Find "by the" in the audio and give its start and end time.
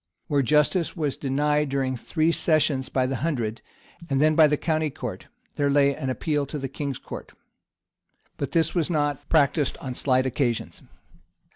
2.89-3.17, 4.33-4.57